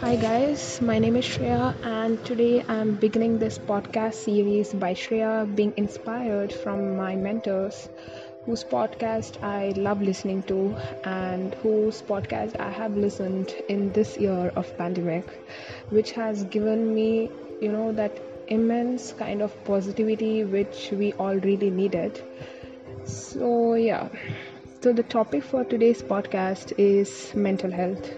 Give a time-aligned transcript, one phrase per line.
[0.00, 5.54] Hi guys, my name is Shreya, and today I'm beginning this podcast series by Shreya,
[5.54, 7.88] being inspired from my mentors
[8.44, 14.52] whose podcast I love listening to and whose podcast I have listened in this year
[14.56, 15.28] of pandemic,
[15.90, 17.30] which has given me,
[17.60, 18.18] you know, that
[18.48, 22.20] immense kind of positivity which we all really needed.
[23.04, 24.08] So, yeah.
[24.82, 28.10] So, the topic for today's podcast is mental health.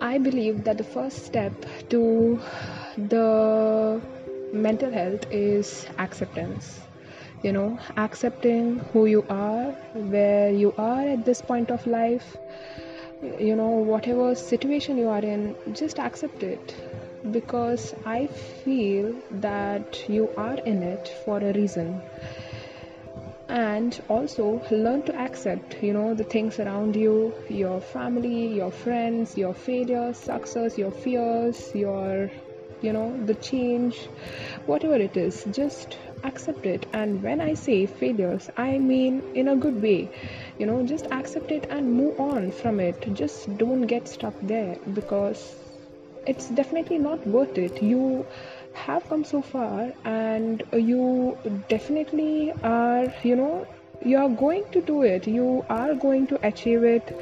[0.00, 1.52] I believe that the first step
[1.90, 2.40] to
[2.96, 4.00] the
[4.52, 6.80] mental health is acceptance.
[7.42, 12.36] You know, accepting who you are, where you are at this point of life,
[13.38, 16.74] you know, whatever situation you are in, just accept it.
[17.30, 19.14] Because I feel
[19.46, 22.02] that you are in it for a reason
[23.58, 29.36] and also learn to accept you know the things around you your family your friends
[29.36, 32.30] your failures success your fears your
[32.82, 33.98] you know the change
[34.66, 36.86] whatever it is just accept it.
[36.92, 40.10] And when i say failures i mean in a good way.
[40.58, 43.08] You know just accept it and move on from it.
[43.14, 45.54] Just don't get stuck there because
[46.26, 47.82] it's definitely not worth it.
[47.82, 48.26] You
[48.84, 51.36] have come so far and you
[51.68, 53.66] definitely are you know
[54.04, 55.26] you are going to do it.
[55.26, 57.12] You are going to achieve it.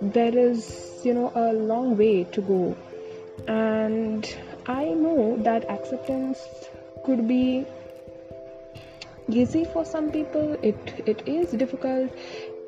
[0.00, 2.76] There is you know a long way to go.
[3.48, 4.28] And
[4.72, 6.40] i know that acceptance
[7.04, 7.66] could be
[9.28, 10.56] easy for some people.
[10.62, 12.12] It it is difficult.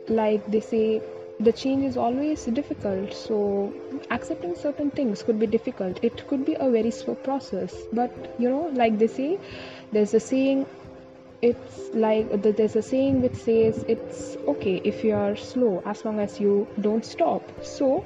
[0.08, 1.02] Like they say
[1.40, 3.72] the change is always difficult so
[4.10, 5.98] accepting certain things could be difficult.
[6.02, 7.74] It could be a very slow process.
[7.92, 9.38] But you know like they say
[9.92, 10.66] there's a saying
[11.42, 16.20] it's like there's a saying which says it's okay if you are slow as long
[16.20, 17.42] as you don't stop.
[17.64, 18.04] So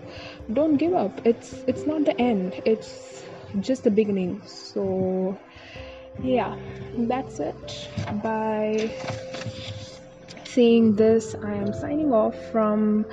[0.52, 1.20] don't give up.
[1.26, 2.60] It's it's not the end.
[2.64, 3.22] It's
[3.60, 4.40] just the beginning.
[4.46, 5.38] So
[6.22, 6.56] yeah
[6.96, 7.88] that's it.
[8.22, 9.74] Bye
[10.54, 13.06] saying this, I am signing off from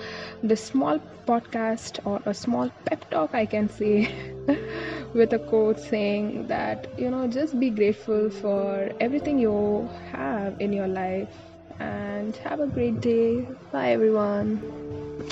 [0.44, 4.08] the small podcast or a small pep talk, I can say,
[5.14, 10.74] with a quote saying that, you know, just be grateful for everything you have in
[10.74, 11.36] your life
[11.80, 13.48] and have a great day.
[13.72, 15.16] Bye, everyone.